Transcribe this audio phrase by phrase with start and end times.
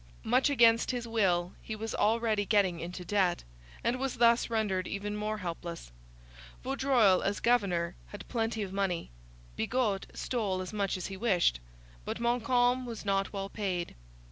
[0.23, 3.43] Much against his will he was already getting into debt,
[3.83, 5.91] and was thus rendered even more helpless.
[6.63, 9.11] Vaudreuil, as governor, had plenty of money.
[9.55, 11.59] Bigot stole as much as he wished.
[12.03, 13.93] But Montcalm was not well paid.